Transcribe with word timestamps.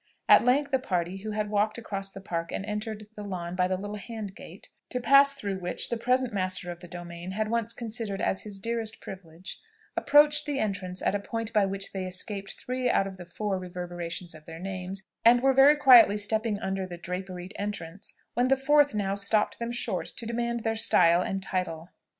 At 0.27 0.43
length 0.43 0.73
a 0.73 0.79
party 0.79 1.17
who 1.17 1.29
had 1.29 1.51
walked 1.51 1.77
across 1.77 2.09
the 2.09 2.21
Park 2.21 2.51
and 2.51 2.65
entered 2.65 3.03
on 3.03 3.07
the 3.15 3.29
lawn 3.29 3.55
by 3.55 3.67
the 3.67 3.77
little 3.77 3.97
hand 3.97 4.33
gate, 4.35 4.69
(to 4.89 4.99
pass 4.99 5.35
through 5.35 5.59
which, 5.59 5.89
the 5.91 5.95
present 5.97 6.33
master 6.33 6.71
of 6.71 6.79
the 6.79 6.87
domain 6.87 7.33
had 7.33 7.51
once 7.51 7.71
considered 7.71 8.19
as 8.19 8.41
his 8.41 8.57
dearest 8.57 8.99
privilege,) 8.99 9.61
approached 9.95 10.47
the 10.47 10.57
entrance 10.57 11.03
at 11.03 11.13
a 11.13 11.19
point 11.19 11.53
by 11.53 11.67
which 11.67 11.91
they 11.93 12.07
escaped 12.07 12.55
three 12.59 12.89
out 12.89 13.05
of 13.05 13.17
the 13.17 13.27
four 13.27 13.59
reverberations 13.59 14.33
of 14.33 14.45
their 14.45 14.57
names, 14.57 15.03
and 15.23 15.43
were 15.43 15.53
very 15.53 15.75
quietly 15.75 16.17
stepping 16.17 16.57
under 16.57 16.87
the 16.87 16.97
draperied 16.97 17.53
entrance, 17.55 18.15
when 18.33 18.47
the 18.47 18.57
fourth 18.57 18.95
now 18.95 19.13
stopped 19.13 19.59
them 19.59 19.71
short 19.71 20.07
to 20.07 20.25
demand 20.25 20.61
their 20.61 20.75
style 20.75 21.21
and 21.21 21.43
title. 21.43 21.89